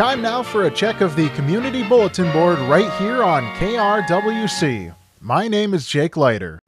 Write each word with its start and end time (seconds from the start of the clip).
time 0.00 0.22
now 0.22 0.42
for 0.42 0.62
a 0.62 0.70
check 0.70 1.02
of 1.02 1.14
the 1.14 1.28
Community 1.36 1.86
Bulletin 1.86 2.32
Board 2.32 2.58
right 2.60 2.90
here 2.92 3.22
on 3.22 3.42
KRWC. 3.56 4.94
My 5.20 5.46
name 5.46 5.74
is 5.74 5.86
Jake 5.86 6.16
Leiter. 6.16 6.58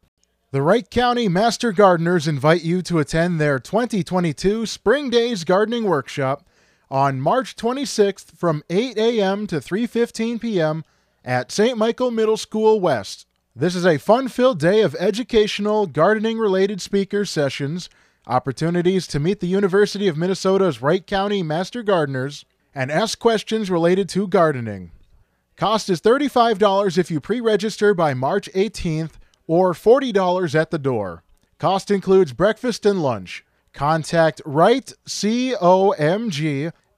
The 0.51 0.61
Wright 0.61 0.91
County 0.91 1.29
Master 1.29 1.73
Gardeners 1.73 2.29
invite 2.29 2.63
you 2.63 2.83
to 2.83 2.99
attend 2.99 3.41
their 3.41 3.59
2022 3.59 4.67
Spring 4.67 5.09
Days 5.09 5.45
Gardening 5.45 5.85
Workshop 5.85 6.47
on 6.91 7.23
March 7.23 7.57
26th 7.57 8.37
from 8.37 8.63
8 8.69 8.99
a.m. 8.99 9.47
to 9.47 9.61
3:15 9.61 10.39
p.m. 10.39 10.85
at 11.25 11.51
St. 11.51 11.79
Michael 11.79 12.11
Middle 12.11 12.37
School 12.37 12.81
West. 12.81 13.27
This 13.57 13.75
is 13.75 13.87
a 13.87 13.97
fun-filled 13.97 14.59
day 14.59 14.83
of 14.83 14.95
educational 14.97 15.87
gardening-related 15.87 16.83
speaker 16.83 17.25
sessions, 17.25 17.89
opportunities 18.27 19.07
to 19.07 19.19
meet 19.19 19.41
the 19.41 19.47
University 19.47 20.07
of 20.07 20.19
Minnesota's 20.19 20.83
Wright 20.83 21.07
County 21.07 21.43
Master 21.43 21.83
Gardeners, 21.83 22.45
and 22.75 22.91
ask 22.91 23.19
questions 23.19 23.71
related 23.71 24.09
to 24.11 24.27
gardening. 24.29 24.91
Cost 25.57 25.89
is 25.91 26.01
$35 26.01 26.99
if 26.99 27.11
you 27.11 27.21
pre-register 27.21 27.95
by 27.95 28.15
March 28.15 28.49
18th 28.55 29.13
or 29.47 29.73
$40 29.73 30.55
at 30.55 30.71
the 30.71 30.79
door. 30.79 31.23
Cost 31.59 31.91
includes 31.91 32.33
breakfast 32.33 32.87
and 32.87 33.03
lunch. 33.03 33.45
Contact 33.73 34.43
wrightcomg 34.45 35.03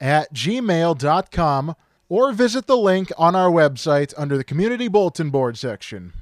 at 0.01 0.35
gmail.com 0.35 1.77
or 2.09 2.33
visit 2.33 2.67
the 2.67 2.77
link 2.77 3.13
on 3.17 3.35
our 3.35 3.51
website 3.51 4.15
under 4.17 4.37
the 4.37 4.45
Community 4.45 4.89
Bulletin 4.89 5.31
Board 5.31 5.59
section. 5.59 6.13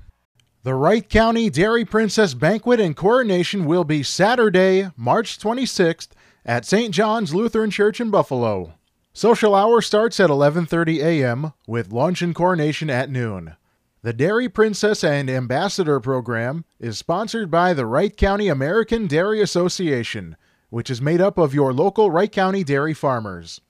The 0.64 0.74
Wright 0.74 1.08
County 1.08 1.50
Dairy 1.50 1.84
Princess 1.84 2.34
Banquet 2.34 2.78
and 2.78 2.96
Coronation 2.96 3.64
will 3.64 3.84
be 3.84 4.02
Saturday, 4.02 4.90
March 4.96 5.38
26th 5.38 6.10
at 6.44 6.64
St. 6.64 6.94
John's 6.94 7.34
Lutheran 7.34 7.70
Church 7.70 8.00
in 8.00 8.10
Buffalo. 8.10 8.74
Social 9.14 9.54
hour 9.54 9.82
starts 9.82 10.18
at 10.20 10.30
11:30 10.30 11.04
a.m. 11.04 11.52
with 11.66 11.92
lunch 11.92 12.22
and 12.22 12.34
coronation 12.34 12.88
at 12.88 13.10
noon. 13.10 13.56
The 14.00 14.14
Dairy 14.14 14.48
Princess 14.48 15.04
and 15.04 15.28
Ambassador 15.28 16.00
program 16.00 16.64
is 16.80 16.96
sponsored 16.96 17.50
by 17.50 17.74
the 17.74 17.84
Wright 17.84 18.16
County 18.16 18.48
American 18.48 19.06
Dairy 19.06 19.42
Association, 19.42 20.34
which 20.70 20.88
is 20.88 21.02
made 21.02 21.20
up 21.20 21.36
of 21.36 21.52
your 21.52 21.74
local 21.74 22.10
Wright 22.10 22.32
County 22.32 22.64
dairy 22.64 22.94
farmers. 22.94 23.60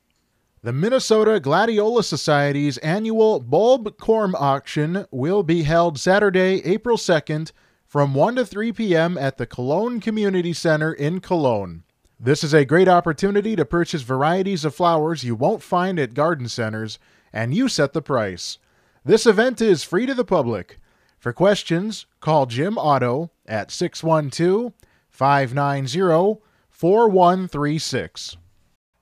The 0.62 0.72
Minnesota 0.72 1.40
Gladiola 1.40 2.04
Society's 2.04 2.78
annual 2.78 3.40
bulb 3.40 3.98
corm 3.98 4.34
auction 4.34 5.06
will 5.10 5.42
be 5.42 5.64
held 5.64 5.98
Saturday, 5.98 6.64
April 6.64 6.96
2nd 6.96 7.50
from 7.84 8.14
1 8.14 8.36
to 8.36 8.46
3 8.46 8.72
p.m. 8.72 9.18
at 9.18 9.38
the 9.38 9.46
Cologne 9.46 10.00
Community 10.00 10.52
Center 10.52 10.92
in 10.92 11.20
Cologne. 11.20 11.82
This 12.24 12.44
is 12.44 12.54
a 12.54 12.64
great 12.64 12.86
opportunity 12.86 13.56
to 13.56 13.64
purchase 13.64 14.02
varieties 14.02 14.64
of 14.64 14.76
flowers 14.76 15.24
you 15.24 15.34
won't 15.34 15.60
find 15.60 15.98
at 15.98 16.14
garden 16.14 16.48
centers, 16.48 17.00
and 17.32 17.52
you 17.52 17.68
set 17.68 17.94
the 17.94 18.00
price. 18.00 18.58
This 19.04 19.26
event 19.26 19.60
is 19.60 19.82
free 19.82 20.06
to 20.06 20.14
the 20.14 20.24
public. 20.24 20.78
For 21.18 21.32
questions, 21.32 22.06
call 22.20 22.46
Jim 22.46 22.78
Otto 22.78 23.32
at 23.44 23.72
612 23.72 24.72
590 25.10 26.40
4136. 26.70 28.36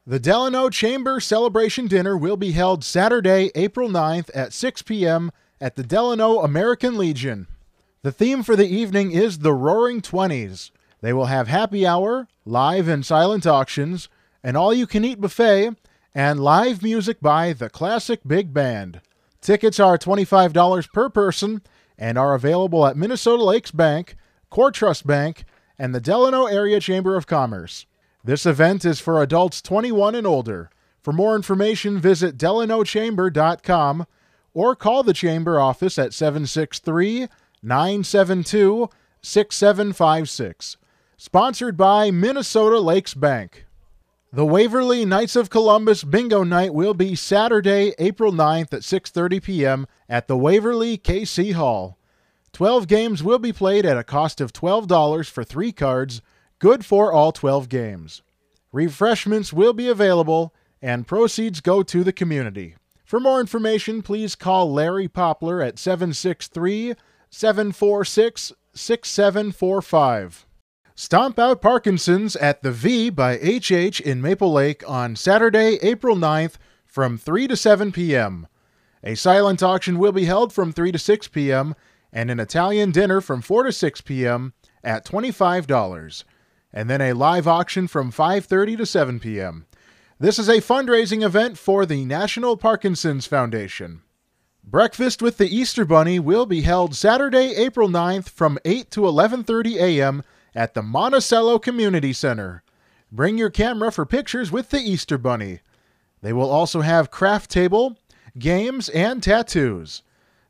The 0.07 0.19
Delano 0.19 0.71
Chamber 0.71 1.21
Celebration 1.21 1.89
Dinner 1.89 2.17
will 2.17 2.39
be 2.39 2.53
held 2.53 2.83
Saturday, 2.83 3.51
April 3.55 3.91
9th 3.91 4.31
at 4.34 4.55
6 4.55 4.81
p.m. 4.81 5.31
at 5.61 5.77
the 5.77 5.83
Delano 5.83 6.41
American 6.41 6.97
Legion. 6.97 7.49
The 8.01 8.12
theme 8.12 8.43
for 8.43 8.57
the 8.57 8.67
evening 8.67 9.12
is 9.12 9.41
the 9.41 9.53
Roaring 9.53 10.01
Twenties. 10.01 10.73
They 11.01 11.12
will 11.12 11.27
have 11.27 11.48
happy 11.48 11.87
hour, 11.87 12.29
live 12.45 12.89
and 12.89 13.05
silent 13.05 13.47
auctions, 13.47 14.09
an 14.43 14.56
all 14.56 14.73
you 14.75 14.87
can 14.87 15.05
eat 15.05 15.20
buffet, 15.20 15.77
and 16.15 16.41
live 16.41 16.83
music 16.83 17.20
by 17.20 17.53
the 17.53 17.70
Classic 17.70 18.20
Big 18.27 18.53
Band. 18.53 19.01
Tickets 19.41 19.81
are 19.81 19.97
$25 19.97 20.93
per 20.93 21.09
person 21.09 21.62
and 21.98 22.19
are 22.19 22.34
available 22.34 22.87
at 22.87 22.97
Minnesota 22.97 23.44
Lakes 23.44 23.71
Bank, 23.71 24.16
CorTrust 24.50 25.06
Bank, 25.06 25.44
and 25.78 25.94
the 25.94 26.00
Delano 26.00 26.47
Area 26.47 26.81
Chamber 26.81 27.17
of 27.17 27.27
Commerce. 27.27 27.87
This 28.22 28.44
event 28.44 28.84
is 28.84 29.00
for 29.00 29.22
adults 29.22 29.62
21 29.62 30.15
and 30.15 30.27
older. 30.27 30.71
For 31.03 31.12
more 31.12 31.34
information, 31.34 31.99
visit 31.99 32.37
delanochamber.com 32.37 34.06
or 34.53 34.77
call 34.77 35.03
the 35.03 35.15
Chamber 35.15 35.59
office 35.59 35.99
at 35.99 36.12
763 36.12 37.28
972 37.62 38.91
6756. 39.22 40.77
Sponsored 41.22 41.76
by 41.76 42.10
Minnesota 42.10 42.81
Lakes 42.81 43.12
Bank. 43.12 43.66
The 44.32 44.47
Waverly 44.47 45.04
Knights 45.04 45.36
of 45.36 45.50
Columbus 45.50 46.03
Bingo 46.03 46.44
Night 46.44 46.72
will 46.72 46.94
be 46.94 47.14
Saturday, 47.14 47.92
April 47.98 48.32
9th 48.32 48.72
at 48.72 48.81
6:30 48.81 49.42
p.m. 49.42 49.86
at 50.08 50.28
the 50.28 50.36
Waverly 50.38 50.97
KC 50.97 51.53
Hall. 51.53 51.98
12 52.54 52.88
games 52.88 53.22
will 53.22 53.38
be 53.38 53.53
played 53.53 53.84
at 53.84 53.98
a 53.98 54.03
cost 54.03 54.41
of 54.41 54.54
$12 54.54 55.28
for 55.28 55.44
3 55.44 55.72
cards, 55.72 56.22
good 56.58 56.86
for 56.86 57.12
all 57.12 57.32
12 57.32 57.69
games. 57.69 58.22
Refreshments 58.72 59.52
will 59.52 59.75
be 59.75 59.88
available 59.88 60.54
and 60.81 61.06
proceeds 61.06 61.60
go 61.60 61.82
to 61.82 62.02
the 62.02 62.14
community. 62.14 62.76
For 63.04 63.20
more 63.20 63.41
information, 63.41 64.00
please 64.00 64.34
call 64.34 64.72
Larry 64.72 65.06
Poplar 65.06 65.60
at 65.60 65.78
763 65.78 66.94
746 67.28 68.52
6745. 68.72 70.47
Stomp 71.03 71.38
Out 71.38 71.62
Parkinson's 71.62 72.37
at 72.37 72.62
the 72.62 72.71
V 72.71 73.09
by 73.09 73.37
HH 73.37 74.00
in 74.00 74.21
Maple 74.21 74.53
Lake 74.53 74.87
on 74.87 75.16
Saturday, 75.16 75.78
April 75.81 76.15
9th 76.15 76.56
from 76.84 77.16
3 77.16 77.49
to 77.49 77.56
7 77.56 77.91
p.m. 77.91 78.47
A 79.03 79.15
silent 79.15 79.62
auction 79.62 79.99
will 79.99 80.12
be 80.12 80.27
held 80.27 80.53
from 80.53 80.72
3 80.72 80.93
to 80.93 80.99
6 80.99 81.28
p.m. 81.28 81.75
and 82.12 82.31
an 82.31 82.38
Italian 82.38 82.91
dinner 82.91 83.22
from 83.22 83.41
4 83.41 83.62
to 83.62 83.72
6 83.72 84.03
p.m. 84.03 84.53
at 84.84 85.06
$25, 85.06 86.25
and 86.71 86.91
then 86.91 87.00
a 87.00 87.15
live 87.15 87.49
auction 87.49 87.88
from 87.88 88.12
5:30 88.12 88.77
to 88.77 88.84
7 88.84 89.21
p.m. 89.21 89.65
This 90.19 90.38
is 90.38 90.50
a 90.50 90.61
fundraising 90.61 91.25
event 91.25 91.56
for 91.56 91.87
the 91.87 92.05
National 92.05 92.59
Parkinson's 92.59 93.25
Foundation. 93.25 94.03
Breakfast 94.62 95.22
with 95.22 95.38
the 95.38 95.49
Easter 95.49 95.87
Bunny 95.87 96.19
will 96.19 96.44
be 96.44 96.61
held 96.61 96.94
Saturday, 96.94 97.55
April 97.56 97.88
9th 97.88 98.28
from 98.28 98.59
8 98.67 98.91
to 98.91 99.00
11:30 99.00 99.77
a.m 99.77 100.22
at 100.55 100.75
the 100.75 100.83
Monticello 100.83 101.59
Community 101.59 102.12
Center. 102.12 102.62
Bring 103.12 103.38
your 103.38 103.50
camera 103.50 103.91
for 103.91 104.06
pictures 104.06 104.53
with 104.53 104.71
the 104.71 104.78
Easter 104.78 105.19
Bunny. 105.19 105.61
They 106.22 106.33
will 106.33 106.50
also 106.50 106.83
have 106.83 107.11
craft 107.11 107.50
table, 107.50 107.97
games, 108.38 108.88
and 108.91 109.22
tattoos. 109.22 110.03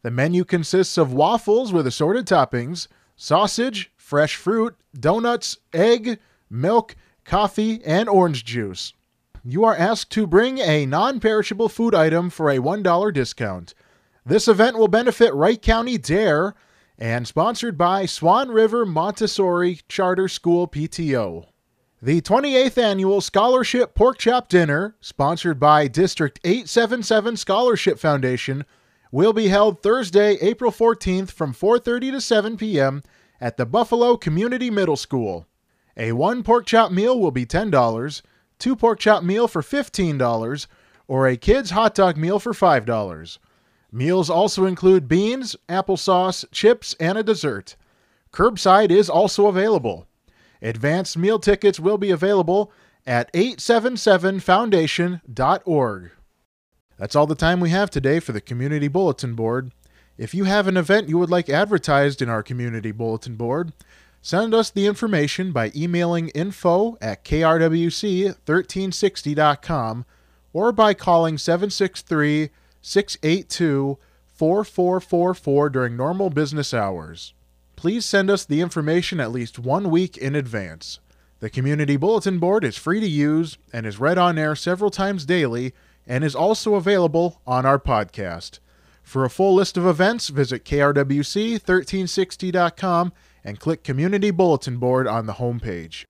The 0.03 0.11
menu 0.11 0.44
consists 0.44 0.99
of 0.99 1.12
waffles 1.12 1.72
with 1.72 1.87
assorted 1.87 2.27
toppings, 2.27 2.88
sausage, 3.16 3.93
fresh 3.97 4.37
fruit, 4.37 4.77
donuts, 4.99 5.59
egg, 5.72 6.19
milk, 6.49 6.97
coffee, 7.25 7.82
and 7.84 8.09
orange 8.09 8.44
juice. 8.44 8.93
You 9.44 9.65
are 9.65 9.77
asked 9.77 10.11
to 10.12 10.27
bring 10.27 10.59
a 10.59 10.84
non 10.87 11.21
perishable 11.21 11.69
food 11.69 11.94
item 11.94 12.28
for 12.28 12.50
a 12.50 12.59
$1 12.59 13.15
discount. 13.15 13.75
This 14.25 14.49
event 14.49 14.77
will 14.77 14.88
benefit 14.88 15.32
Wright 15.32 15.61
County 15.61 15.97
Dare 15.97 16.55
and 17.00 17.27
sponsored 17.27 17.78
by 17.78 18.05
Swan 18.05 18.50
River 18.50 18.84
Montessori 18.84 19.81
Charter 19.88 20.28
School 20.28 20.69
PTO. 20.69 21.47
The 22.03 22.21
28th 22.21 22.77
Annual 22.77 23.22
Scholarship 23.22 23.94
Pork 23.94 24.19
Chop 24.19 24.50
Dinner, 24.50 24.97
sponsored 25.00 25.59
by 25.59 25.88
District 25.88 26.38
877 26.44 27.38
Scholarship 27.38 27.99
Foundation, 27.99 28.66
will 29.11 29.33
be 29.33 29.49
held 29.49 29.83
Thursday, 29.83 30.34
April 30.43 30.71
14th 30.71 31.31
from 31.31 31.55
4:30 31.55 32.12
to 32.12 32.21
7 32.21 32.56
p.m. 32.59 33.03
at 33.41 33.56
the 33.56 33.67
Buffalo 33.67 34.19
Community 34.19 34.71
Middle 34.71 34.97
School. 34.97 35.47
A 35.97 36.12
one 36.12 36.43
pork 36.43 36.67
chop 36.67 36.93
meal 36.93 37.19
will 37.19 37.31
be 37.31 37.47
$10, 37.47 38.22
two 38.59 38.77
pork 38.77 38.99
chop 38.99 39.22
meal 39.22 39.49
for 39.49 39.62
$15, 39.62 40.67
or 41.08 41.26
a 41.26 41.37
kids 41.38 41.70
hot 41.70 41.94
dog 41.94 42.19
meal 42.19 42.38
for 42.38 42.52
$5. 42.52 43.38
Meals 43.92 44.31
also 44.31 44.66
include 44.66 45.08
beans, 45.08 45.56
applesauce, 45.69 46.44
chips, 46.52 46.94
and 47.00 47.19
a 47.19 47.22
dessert. 47.22 47.76
Curbside 48.32 48.90
is 48.90 49.10
also 49.10 49.46
available. 49.46 50.06
Advanced 50.62 51.16
meal 51.16 51.38
tickets 51.38 51.81
will 51.81 51.96
be 51.98 52.10
available 52.10 52.70
at 53.06 53.32
877foundation.org. 53.32 56.10
That's 56.98 57.16
all 57.16 57.26
the 57.26 57.34
time 57.34 57.60
we 57.60 57.70
have 57.70 57.88
today 57.90 58.20
for 58.20 58.32
the 58.32 58.42
Community 58.42 58.87
Bulletin 58.87 59.34
Board. 59.34 59.72
If 60.19 60.34
you 60.34 60.44
have 60.44 60.69
an 60.69 60.76
event 60.76 61.08
you 61.08 61.16
would 61.19 61.31
like 61.31 61.48
advertised 61.48 62.20
in 62.20 62.28
our 62.28 62.42
Community 62.42 62.92
Bulletin 62.92 63.37
Board, 63.37 63.72
send 64.20 64.52
us 64.52 64.69
the 64.69 64.87
information 64.87 65.50
by 65.50 65.72
emailing 65.75 66.28
info 66.28 66.98
at 67.00 67.25
krwc1360.com 67.25 70.04
or 70.52 70.72
by 70.72 70.92
calling 70.92 71.38
763 71.38 72.50
682 72.82 73.99
4444 74.29 75.71
during 75.71 75.97
normal 75.97 76.31
business 76.31 76.73
hours. 76.73 77.35
Please 77.77 78.06
send 78.06 78.31
us 78.31 78.44
the 78.44 78.61
information 78.61 79.21
at 79.21 79.32
least 79.32 79.59
one 79.59 79.91
week 79.91 80.17
in 80.17 80.35
advance. 80.35 81.00
The 81.41 81.50
Community 81.50 81.97
Bulletin 81.97 82.38
Board 82.38 82.65
is 82.65 82.77
free 82.77 83.00
to 83.00 83.09
use 83.09 83.59
and 83.73 83.87
is 83.87 83.99
read 83.99 84.19
on 84.19 84.38
air 84.38 84.55
several 84.55 84.91
times 84.91 85.25
daily 85.25 85.73
and 86.06 86.23
is 86.23 86.35
also 86.35 86.75
available 86.75 87.41
on 87.47 87.65
our 87.65 87.79
podcast. 87.79 88.59
For 89.03 89.25
a 89.25 89.31
full 89.31 89.55
list 89.55 89.76
of 89.76 89.87
events, 89.87 90.29
visit 90.29 90.65
krwc1360.com 90.65 93.12
and 93.43 93.59
click 93.59 93.83
Community 93.83 94.31
Bulletin 94.31 94.76
Board 94.76 95.06
on 95.06 95.26
the 95.26 95.35
homepage. 95.35 96.05